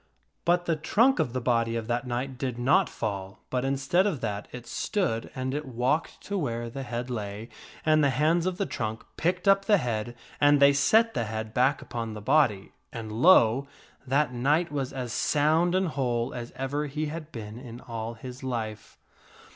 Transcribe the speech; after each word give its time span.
But 0.45 0.65
the 0.65 0.75
trunk 0.75 1.19
of 1.19 1.31
the 1.31 1.39
body 1.39 1.75
of 1.75 1.85
that 1.85 2.07
knight 2.07 2.39
did 2.39 2.57
not 2.57 2.89
fall, 2.89 3.43
but 3.51 3.63
instead 3.63 4.07
of 4.07 4.19
that 4.21 4.47
it 4.51 4.65
stood, 4.65 5.29
and 5.35 5.53
it 5.53 5.63
walked 5.67 6.21
to 6.21 6.39
where 6.39 6.71
the 6.71 6.81
head 6.81 7.11
lay, 7.11 7.49
and 7.85 8.03
the 8.03 8.09
hands 8.09 8.47
of 8.47 8.57
the 8.57 8.65
trunk 8.65 9.03
picked 9.15 9.47
up 9.47 9.65
the 9.65 9.77
head 9.77 10.15
and 10.39 10.59
they 10.59 10.73
set 10.73 11.13
the 11.13 11.25
head 11.25 11.53
back 11.53 11.83
upon 11.83 12.15
the 12.15 12.19
body, 12.19 12.71
and, 12.91 13.11
lo! 13.11 13.67
that 14.07 14.33
knight 14.33 14.71
was 14.71 14.91
as 14.91 15.13
sound 15.13 15.75
and 15.75 15.89
whole 15.89 16.33
as 16.33 16.51
ever 16.55 16.87
he 16.87 17.05
had 17.05 17.31
been 17.31 17.59
in 17.59 17.79
all 17.79 18.15
his 18.15 18.41
life. 18.41 18.97